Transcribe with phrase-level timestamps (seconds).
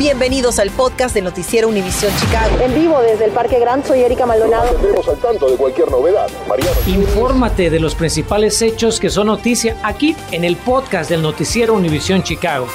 [0.00, 2.58] Bienvenidos al podcast del Noticiero Univisión Chicago.
[2.62, 4.74] En vivo desde el Parque Gran, soy Erika Maldonado.
[4.74, 6.26] Estamos al tanto de cualquier novedad.
[6.48, 6.72] Mariano.
[6.86, 12.22] Infórmate de los principales hechos que son noticia aquí en el podcast del Noticiero Univisión
[12.22, 12.66] Chicago.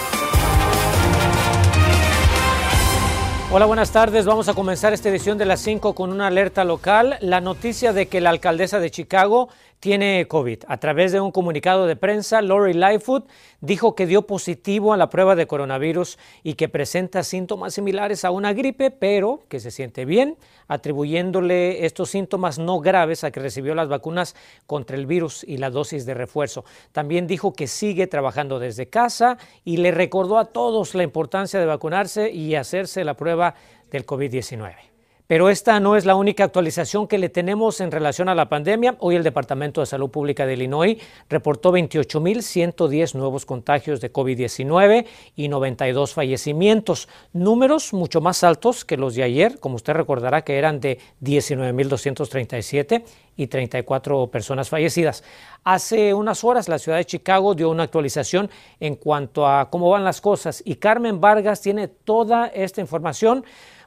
[3.51, 4.25] Hola, buenas tardes.
[4.25, 7.17] Vamos a comenzar esta edición de las 5 con una alerta local.
[7.21, 9.49] La noticia de que la alcaldesa de Chicago
[9.85, 10.63] tiene COVID.
[10.67, 13.29] A través de un comunicado de prensa, Lori Lightfoot
[13.61, 18.31] dijo que dio positivo a la prueba de coronavirus y que presenta síntomas similares a
[18.31, 23.75] una gripe, pero que se siente bien, atribuyéndole estos síntomas no graves a que recibió
[23.75, 24.35] las vacunas
[24.65, 26.65] contra el virus y la dosis de refuerzo.
[26.91, 31.67] También dijo que sigue trabajando desde casa y le recordó a todos la importancia de
[31.67, 33.53] vacunarse y hacerse la prueba
[33.91, 34.94] del COVID-19.
[35.27, 38.95] Pero esta no es la única actualización que le tenemos en relación a la pandemia.
[38.99, 45.47] Hoy el Departamento de Salud Pública de Illinois reportó 28.110 nuevos contagios de COVID-19 y
[45.47, 50.79] 92 fallecimientos, números mucho más altos que los de ayer, como usted recordará que eran
[50.79, 53.03] de 19.237
[53.35, 55.23] y 34 personas fallecidas.
[55.63, 60.03] Hace unas horas la ciudad de Chicago dio una actualización en cuanto a cómo van
[60.03, 63.43] las cosas y Carmen Vargas tiene toda esta información.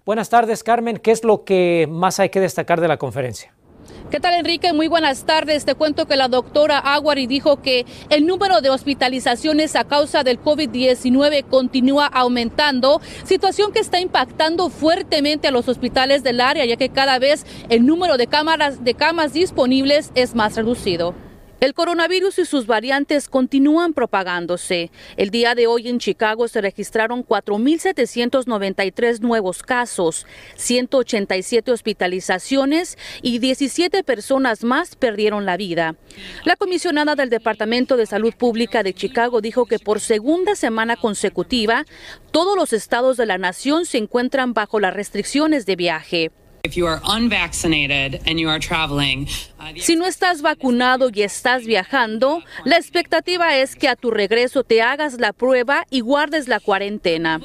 [0.08, 0.96] Buenas tardes, Carmen.
[0.96, 3.52] ¿Qué es lo que más hay que destacar de la conferencia?
[4.10, 4.72] ¿Qué tal, Enrique?
[4.72, 5.66] Muy buenas tardes.
[5.66, 10.42] Te cuento que la doctora Aguari dijo que el número de hospitalizaciones a causa del
[10.42, 16.88] COVID-19 continúa aumentando, situación que está impactando fuertemente a los hospitales del área, ya que
[16.88, 21.27] cada vez el número de, cámaras, de camas disponibles es más reducido.
[21.60, 24.92] El coronavirus y sus variantes continúan propagándose.
[25.16, 34.04] El día de hoy en Chicago se registraron 4.793 nuevos casos, 187 hospitalizaciones y 17
[34.04, 35.96] personas más perdieron la vida.
[36.44, 41.86] La comisionada del Departamento de Salud Pública de Chicago dijo que por segunda semana consecutiva,
[42.30, 46.30] todos los estados de la nación se encuentran bajo las restricciones de viaje.
[49.76, 54.82] Si no estás vacunado y estás viajando, la expectativa es que a tu regreso te
[54.82, 57.41] hagas la prueba y guardes la cuarentena.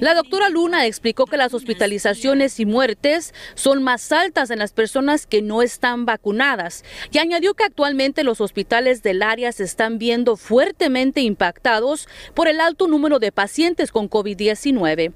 [0.00, 5.26] La doctora Luna explicó que las hospitalizaciones y muertes son más altas en las personas
[5.26, 10.36] que no están vacunadas y añadió que actualmente los hospitales del área se están viendo
[10.36, 15.12] fuertemente impactados por el alto número de pacientes con COVID-19.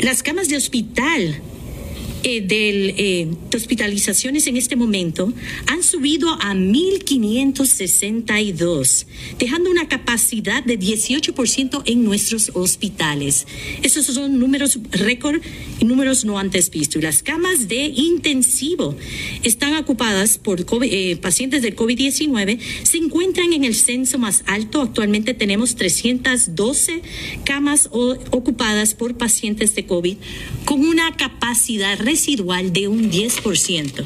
[0.00, 1.40] Las camas de hospital
[2.24, 5.32] eh, eh, de hospitalizaciones en este momento
[5.66, 9.04] han subido a 1.562,
[9.38, 13.46] dejando una capacidad de 18% en nuestros hospitales.
[13.82, 15.42] Esos son números récord
[15.78, 17.02] y números no antes vistos.
[17.02, 18.96] Las camas de intensivo
[19.42, 24.80] están ocupadas por eh, pacientes del COVID-19, se encuentran en el censo más alto.
[24.80, 27.02] Actualmente tenemos 312
[27.44, 30.16] camas ocupadas por pacientes de COVID
[30.64, 34.04] con una capacidad residual de un 10%.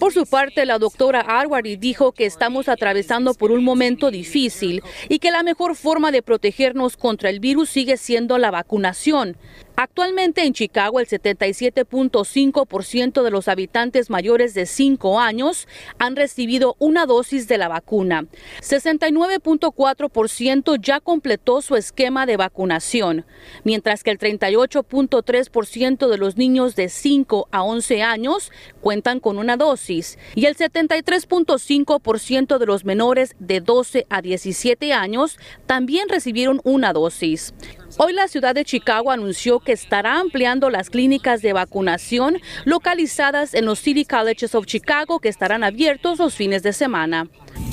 [0.00, 5.20] Por su parte, la doctora Arwari dijo que estamos atravesando por un momento difícil y
[5.20, 9.36] que la mejor forma de protegernos contra el virus sigue siendo la vacunación.
[9.80, 15.68] Actualmente en Chicago el 77.5% de los habitantes mayores de 5 años
[16.00, 18.26] han recibido una dosis de la vacuna.
[18.60, 23.24] 69.4% ya completó su esquema de vacunación,
[23.62, 28.50] mientras que el 38.3% de los niños de 5 a 11 años
[28.80, 35.38] cuentan con una dosis y el 73.5% de los menores de 12 a 17 años
[35.66, 37.54] también recibieron una dosis.
[38.00, 43.64] Hoy la ciudad de Chicago anunció que estará ampliando las clínicas de vacunación localizadas en
[43.64, 47.28] los City Colleges of Chicago que estarán abiertos los fines de semana.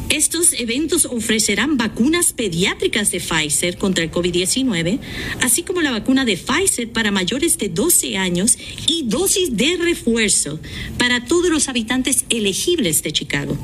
[0.09, 4.99] Estos eventos ofrecerán vacunas pediátricas de Pfizer contra el COVID-19,
[5.41, 8.57] así como la vacuna de Pfizer para mayores de 12 años
[8.87, 10.59] y dosis de refuerzo
[10.97, 13.55] para todos los habitantes elegibles de Chicago.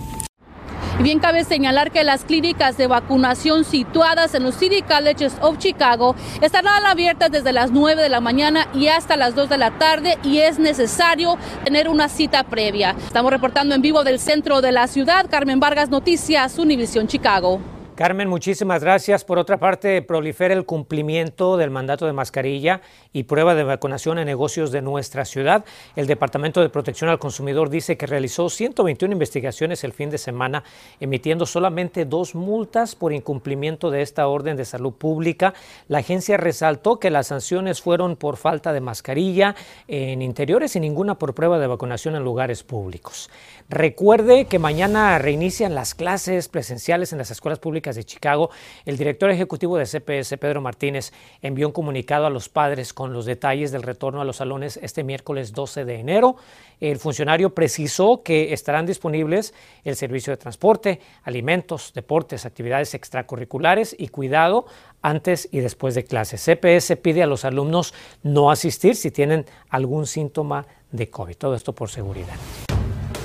[1.02, 5.58] Y bien cabe señalar que las clínicas de vacunación situadas en los City Colleges of
[5.58, 9.72] Chicago estarán abiertas desde las 9 de la mañana y hasta las 2 de la
[9.80, 12.96] tarde y es necesario tener una cita previa.
[13.00, 15.26] Estamos reportando en vivo del centro de la ciudad.
[15.28, 17.71] Carmen Vargas, Noticias, Univisión Chicago.
[18.02, 19.24] Carmen, muchísimas gracias.
[19.24, 22.82] Por otra parte, prolifera el cumplimiento del mandato de mascarilla
[23.14, 25.64] y prueba de vacunación en negocios de nuestra ciudad.
[25.96, 30.64] El Departamento de Protección al Consumidor dice que realizó 121 investigaciones el fin de semana,
[31.00, 35.54] emitiendo solamente dos multas por incumplimiento de esta orden de salud pública.
[35.88, 39.56] La agencia resaltó que las sanciones fueron por falta de mascarilla
[39.88, 43.30] en interiores y ninguna por prueba de vacunación en lugares públicos.
[43.70, 48.50] Recuerde que mañana reinician las clases presenciales en las escuelas públicas De Chicago,
[48.86, 51.12] el director ejecutivo de CPS, Pedro Martínez,
[51.42, 55.04] envió un comunicado a los padres con los detalles del retorno a los salones este
[55.04, 56.36] miércoles 12 de enero.
[56.80, 59.54] El funcionario precisó que estarán disponibles
[59.84, 64.66] el servicio de transporte, alimentos, deportes, actividades extracurriculares y cuidado
[65.02, 66.44] antes y después de clases.
[66.44, 67.94] CPS pide a los alumnos
[68.24, 71.36] no asistir si tienen algún síntoma de COVID.
[71.36, 72.36] Todo esto por seguridad.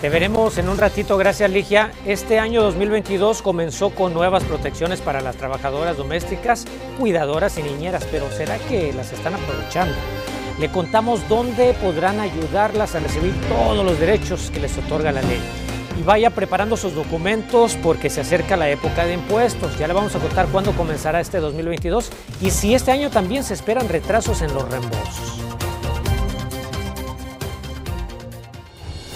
[0.00, 1.90] Te veremos en un ratito, gracias Ligia.
[2.04, 6.66] Este año 2022 comenzó con nuevas protecciones para las trabajadoras domésticas,
[6.98, 9.96] cuidadoras y niñeras, pero ¿será que las están aprovechando?
[10.60, 15.40] Le contamos dónde podrán ayudarlas a recibir todos los derechos que les otorga la ley.
[15.98, 19.78] Y vaya preparando sus documentos porque se acerca la época de impuestos.
[19.78, 22.10] Ya le vamos a contar cuándo comenzará este 2022
[22.42, 25.40] y si este año también se esperan retrasos en los reembolsos.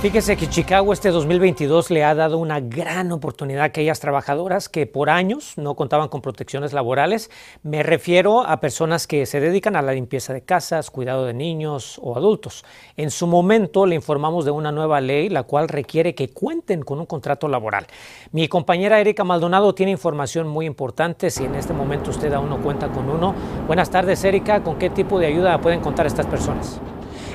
[0.00, 4.86] Fíjese que Chicago este 2022 le ha dado una gran oportunidad a aquellas trabajadoras que
[4.86, 7.32] por años no contaban con protecciones laborales.
[7.64, 11.98] Me refiero a personas que se dedican a la limpieza de casas, cuidado de niños
[12.00, 12.64] o adultos.
[12.96, 17.00] En su momento le informamos de una nueva ley la cual requiere que cuenten con
[17.00, 17.88] un contrato laboral.
[18.30, 22.62] Mi compañera Erika Maldonado tiene información muy importante si en este momento usted aún no
[22.62, 23.34] cuenta con uno.
[23.66, 26.80] Buenas tardes Erika, ¿con qué tipo de ayuda pueden contar estas personas?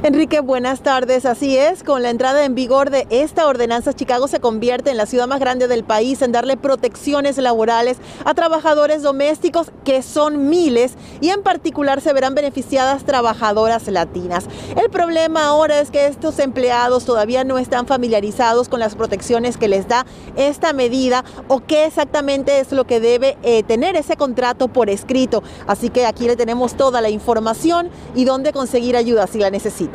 [0.03, 1.25] Enrique, buenas tardes.
[1.25, 5.05] Así es, con la entrada en vigor de esta ordenanza, Chicago se convierte en la
[5.05, 10.95] ciudad más grande del país en darle protecciones laborales a trabajadores domésticos, que son miles,
[11.21, 14.47] y en particular se verán beneficiadas trabajadoras latinas.
[14.75, 19.69] El problema ahora es que estos empleados todavía no están familiarizados con las protecciones que
[19.69, 20.05] les da
[20.35, 25.43] esta medida o qué exactamente es lo que debe eh, tener ese contrato por escrito.
[25.65, 29.92] Así que aquí le tenemos toda la información y dónde conseguir ayuda si la necesita.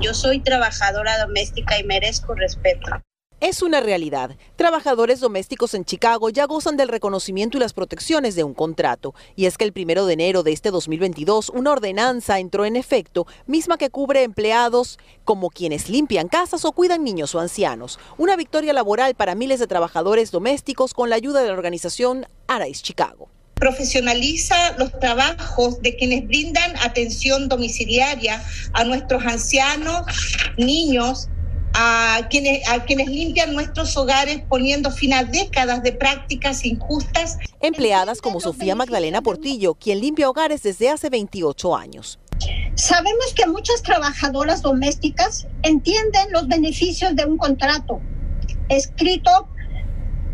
[0.00, 3.02] Yo soy trabajadora doméstica y merezco respeto.
[3.42, 4.36] Es una realidad.
[4.54, 9.16] Trabajadores domésticos en Chicago ya gozan del reconocimiento y las protecciones de un contrato.
[9.34, 13.26] Y es que el primero de enero de este 2022, una ordenanza entró en efecto,
[13.46, 17.98] misma que cubre empleados como quienes limpian casas o cuidan niños o ancianos.
[18.16, 22.80] Una victoria laboral para miles de trabajadores domésticos con la ayuda de la organización Arais
[22.80, 23.28] Chicago
[23.62, 28.42] profesionaliza los trabajos de quienes brindan atención domiciliaria
[28.72, 30.02] a nuestros ancianos,
[30.56, 31.28] niños,
[31.72, 37.38] a quienes, a quienes limpian nuestros hogares poniendo fin a décadas de prácticas injustas.
[37.60, 42.18] Empleadas como Sofía Magdalena Portillo, quien limpia hogares desde hace 28 años.
[42.74, 48.00] Sabemos que muchas trabajadoras domésticas entienden los beneficios de un contrato
[48.68, 49.46] escrito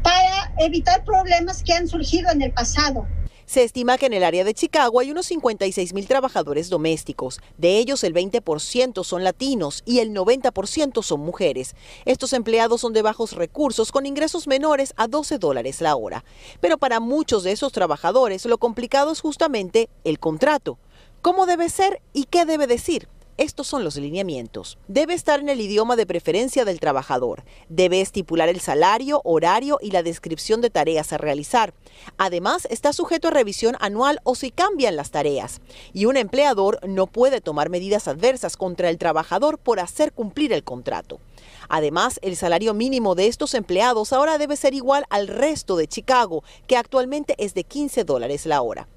[0.02, 3.06] para evitar problemas que han surgido en el pasado.
[3.48, 7.40] Se estima que en el área de Chicago hay unos 56 mil trabajadores domésticos.
[7.56, 11.74] De ellos, el 20% son latinos y el 90% son mujeres.
[12.04, 16.26] Estos empleados son de bajos recursos con ingresos menores a 12 dólares la hora.
[16.60, 20.78] Pero para muchos de esos trabajadores, lo complicado es justamente el contrato.
[21.22, 23.08] ¿Cómo debe ser y qué debe decir?
[23.38, 24.78] Estos son los lineamientos.
[24.88, 27.44] Debe estar en el idioma de preferencia del trabajador.
[27.68, 31.72] Debe estipular el salario, horario y la descripción de tareas a realizar.
[32.16, 35.60] Además, está sujeto a revisión anual o si cambian las tareas.
[35.92, 40.64] Y un empleador no puede tomar medidas adversas contra el trabajador por hacer cumplir el
[40.64, 41.20] contrato.
[41.68, 46.42] Además, el salario mínimo de estos empleados ahora debe ser igual al resto de Chicago,
[46.66, 48.88] que actualmente es de 15 dólares la hora.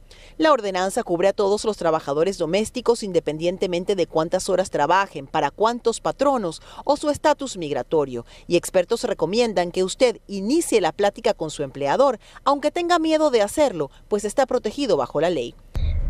[0.41, 6.01] La ordenanza cubre a todos los trabajadores domésticos independientemente de cuántas horas trabajen, para cuántos
[6.01, 8.25] patronos o su estatus migratorio.
[8.48, 13.43] Y expertos recomiendan que usted inicie la plática con su empleador, aunque tenga miedo de
[13.43, 15.53] hacerlo, pues está protegido bajo la ley.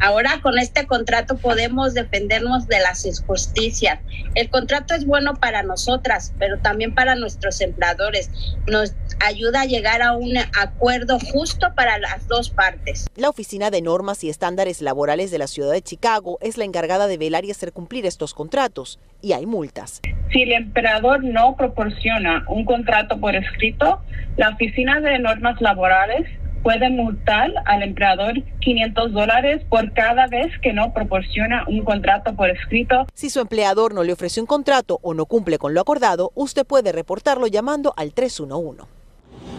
[0.01, 3.99] Ahora con este contrato podemos defendernos de las injusticias.
[4.33, 8.31] El contrato es bueno para nosotras, pero también para nuestros empleadores.
[8.65, 13.05] Nos ayuda a llegar a un acuerdo justo para las dos partes.
[13.15, 17.05] La Oficina de Normas y Estándares Laborales de la Ciudad de Chicago es la encargada
[17.05, 20.01] de velar y hacer cumplir estos contratos, y hay multas.
[20.31, 24.01] Si el empleador no proporciona un contrato por escrito,
[24.37, 26.27] la Oficina de Normas Laborales
[26.63, 32.49] puede multar al empleador 500 dólares por cada vez que no proporciona un contrato por
[32.49, 33.07] escrito.
[33.13, 36.65] Si su empleador no le ofrece un contrato o no cumple con lo acordado, usted
[36.65, 39.00] puede reportarlo llamando al 311.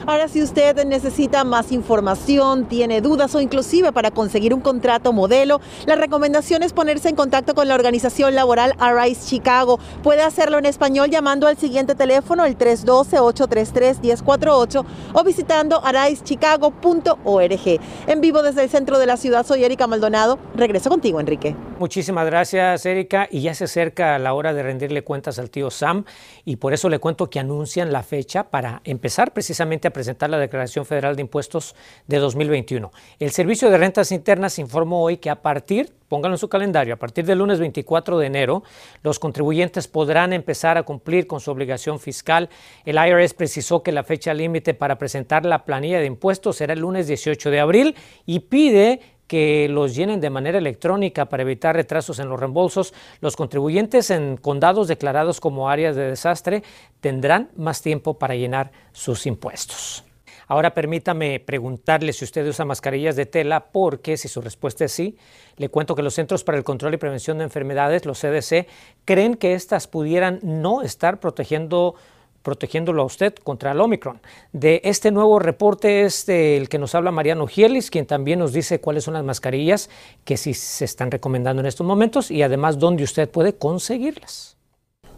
[0.04, 5.60] Ahora, si usted necesita más información, tiene dudas o inclusive para conseguir un contrato modelo,
[5.86, 9.78] la recomendación es ponerse en contacto con la organización laboral Arise Chicago.
[10.02, 17.80] Puede hacerlo en español llamando al siguiente teléfono, el 312-833-1048 o visitando arisechicago.org.
[18.08, 20.40] En vivo desde el centro de la ciudad, soy Erika Maldonado.
[20.56, 21.54] Regreso contigo, Enrique.
[21.78, 23.28] Muchísimas gracias, Erika.
[23.30, 26.06] Y ya se acerca la hora de rendirle cuentas al tío Sam
[26.44, 30.38] y por eso le cuento que anuncian la fecha para empezar precisamente a presentar la
[30.38, 31.74] Declaración Federal de Impuestos
[32.06, 32.90] de 2021.
[33.18, 36.98] El Servicio de Rentas Internas informó hoy que a partir, pónganlo en su calendario, a
[36.98, 38.62] partir del lunes 24 de enero,
[39.02, 42.48] los contribuyentes podrán empezar a cumplir con su obligación fiscal.
[42.84, 46.80] El IRS precisó que la fecha límite para presentar la planilla de impuestos será el
[46.80, 47.96] lunes 18 de abril
[48.26, 49.00] y pide
[49.32, 52.92] que los llenen de manera electrónica para evitar retrasos en los reembolsos.
[53.22, 56.62] Los contribuyentes en condados declarados como áreas de desastre
[57.00, 60.04] tendrán más tiempo para llenar sus impuestos.
[60.48, 65.16] Ahora permítame preguntarle si usted usa mascarillas de tela, porque si su respuesta es sí,
[65.56, 68.66] le cuento que los Centros para el Control y Prevención de Enfermedades, los CDC,
[69.06, 71.94] creen que estas pudieran no estar protegiendo
[72.42, 74.20] protegiéndolo a usted contra el Omicron.
[74.52, 78.80] De este nuevo reporte es el que nos habla Mariano Gielis, quien también nos dice
[78.80, 79.90] cuáles son las mascarillas
[80.24, 84.56] que sí se están recomendando en estos momentos y además dónde usted puede conseguirlas.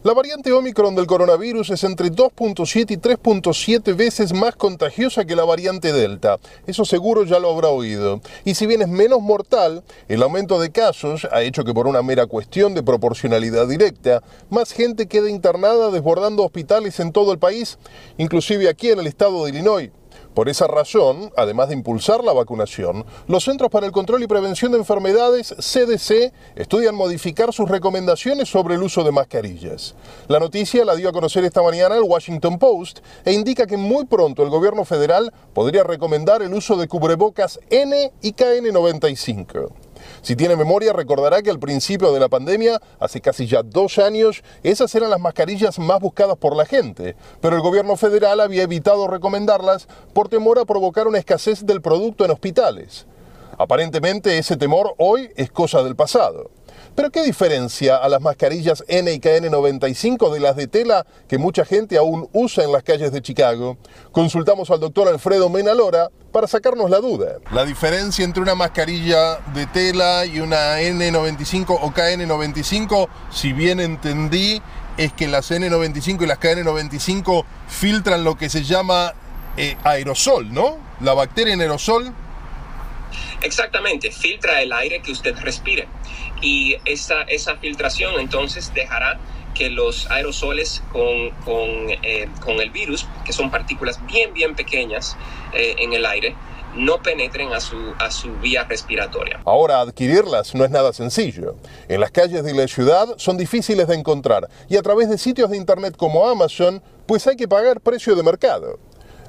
[0.04, 5.46] La variante Omicron del coronavirus es entre 2.7 y 3.7 veces más contagiosa que la
[5.46, 6.38] variante Delta.
[6.66, 8.20] Eso seguro ya lo habrá oído.
[8.44, 12.02] Y si bien es menos mortal, el aumento de casos ha hecho que por una
[12.02, 17.78] mera cuestión de proporcionalidad directa, más gente quede internada desbordando hospitales en todo el país,
[18.18, 19.90] inclusive aquí en el estado de Illinois.
[20.34, 24.72] Por esa razón, además de impulsar la vacunación, los Centros para el Control y Prevención
[24.72, 29.94] de Enfermedades, CDC, estudian modificar sus recomendaciones sobre el uso de mascarillas.
[30.28, 34.06] La noticia la dio a conocer esta mañana el Washington Post e indica que muy
[34.06, 39.83] pronto el gobierno federal podría recomendar el uso de cubrebocas N y KN95.
[40.22, 44.42] Si tiene memoria, recordará que al principio de la pandemia, hace casi ya dos años,
[44.62, 49.06] esas eran las mascarillas más buscadas por la gente, pero el gobierno federal había evitado
[49.08, 53.06] recomendarlas por temor a provocar una escasez del producto en hospitales.
[53.58, 56.50] Aparentemente ese temor hoy es cosa del pasado.
[56.94, 61.64] Pero ¿qué diferencia a las mascarillas N y KN95 de las de tela que mucha
[61.64, 63.76] gente aún usa en las calles de Chicago?
[64.12, 67.38] Consultamos al doctor Alfredo Menalora para sacarnos la duda.
[67.52, 74.62] La diferencia entre una mascarilla de tela y una N95 o KN95, si bien entendí,
[74.96, 79.14] es que las N95 y las KN95 filtran lo que se llama
[79.56, 80.76] eh, aerosol, ¿no?
[81.00, 82.12] La bacteria en aerosol.
[83.44, 85.86] Exactamente, filtra el aire que usted respire
[86.40, 89.20] y esa, esa filtración entonces dejará
[89.54, 95.16] que los aerosoles con, con, eh, con, el virus, que son partículas bien, bien pequeñas
[95.52, 96.34] eh, en el aire,
[96.74, 99.40] no penetren a su, a su vía respiratoria.
[99.44, 101.54] Ahora, adquirirlas no es nada sencillo.
[101.88, 105.50] En las calles de la ciudad son difíciles de encontrar y a través de sitios
[105.50, 108.80] de Internet como Amazon, pues hay que pagar precio de mercado.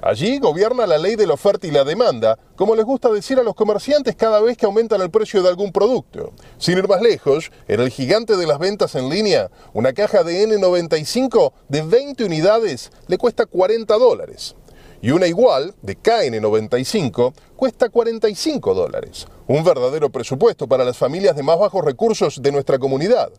[0.06, 3.44] Allí gobierna la ley de la oferta y la demanda, como les gusta decir a
[3.44, 6.32] los comerciantes cada vez que aumentan el precio de algún producto.
[6.60, 10.48] Sin ir más lejos, en el gigante de las ventas en línea, una caja de
[10.48, 14.56] N95 de 20 unidades le cuesta 40 dólares.
[15.02, 19.26] Y una igual, de KN95, cuesta 45 dólares.
[19.48, 23.32] Un verdadero presupuesto para las familias de más bajos recursos de nuestra comunidad.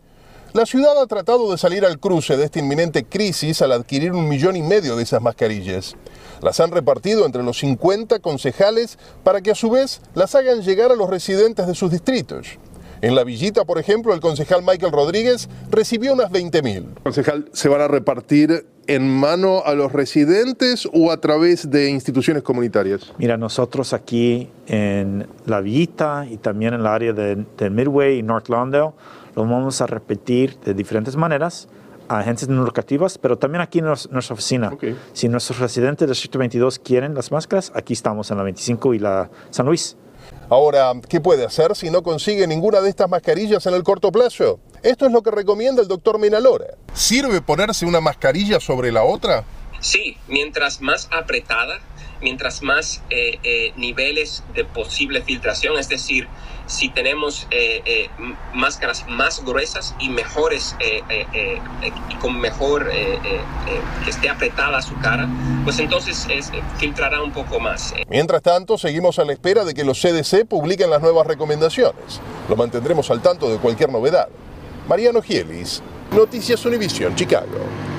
[0.56, 4.26] La ciudad ha tratado de salir al cruce de esta inminente crisis al adquirir un
[4.26, 5.96] millón y medio de esas mascarillas.
[6.40, 10.90] Las han repartido entre los 50 concejales para que a su vez las hagan llegar
[10.90, 12.58] a los residentes de sus distritos.
[13.02, 17.02] En la villita, por ejemplo, el concejal Michael Rodríguez recibió unas 20.000.
[17.02, 22.42] Concejal, ¿se van a repartir en mano a los residentes o a través de instituciones
[22.42, 23.12] comunitarias?
[23.18, 28.22] Mira, nosotros aquí en la villita y también en el área de, de Midway y
[28.22, 28.92] North Lawndale
[29.36, 31.68] lo vamos a repetir de diferentes maneras
[32.08, 34.72] a agencias no lucrativas, pero también aquí en nuestra oficina.
[35.12, 38.98] Si nuestros residentes del Distrito 22 quieren las máscaras, aquí estamos en la 25 y
[38.98, 39.96] la San Luis.
[40.48, 44.60] Ahora, ¿qué puede hacer si no consigue ninguna de estas mascarillas en el corto plazo?
[44.82, 46.66] Esto es lo que recomienda el doctor Minalora.
[46.94, 49.44] ¿Sirve ponerse una mascarilla sobre la otra?
[49.80, 51.80] Sí, mientras más apretada,
[52.20, 56.28] mientras más eh, eh, niveles de posible filtración, es decir,
[56.66, 58.08] si tenemos eh,
[58.52, 60.74] máscaras más gruesas y mejores
[62.08, 65.28] y con mejor que esté apretada su cara,
[65.62, 66.26] pues entonces
[66.78, 67.94] filtrará un poco más.
[68.08, 72.20] Mientras tanto, seguimos a la espera de que los CDC publiquen las nuevas recomendaciones.
[72.48, 74.28] Lo mantendremos al tanto de cualquier novedad.
[74.88, 77.95] Mariano Gielis, Noticias Univision, Chicago.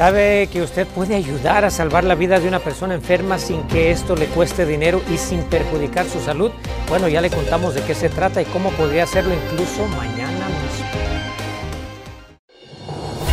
[0.00, 3.90] ¿Sabe que usted puede ayudar a salvar la vida de una persona enferma sin que
[3.90, 6.50] esto le cueste dinero y sin perjudicar su salud?
[6.88, 10.86] Bueno, ya le contamos de qué se trata y cómo podría hacerlo incluso mañana mismo.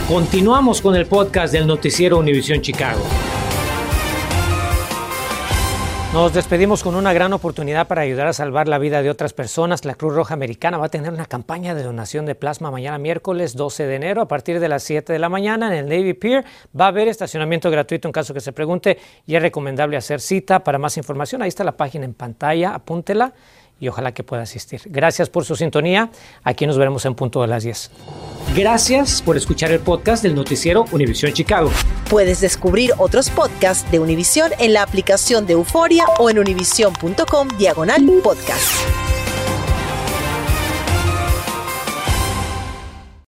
[0.10, 3.00] Continuamos con el podcast del noticiero Univisión Chicago.
[6.14, 9.84] Nos despedimos con una gran oportunidad para ayudar a salvar la vida de otras personas.
[9.84, 13.56] La Cruz Roja Americana va a tener una campaña de donación de plasma mañana miércoles
[13.56, 16.46] 12 de enero a partir de las 7 de la mañana en el Navy Pier.
[16.80, 20.64] Va a haber estacionamiento gratuito en caso que se pregunte y es recomendable hacer cita.
[20.64, 23.34] Para más información, ahí está la página en pantalla, apúntela
[23.80, 24.82] y ojalá que pueda asistir.
[24.86, 26.10] Gracias por su sintonía.
[26.44, 27.92] Aquí nos veremos en punto de las 10.
[28.56, 31.72] Gracias por escuchar el podcast del noticiero Univisión Chicago.
[32.10, 38.02] Puedes descubrir otros podcasts de Univisión en la aplicación de Euforia o en univision.com diagonal
[38.24, 39.27] podcast.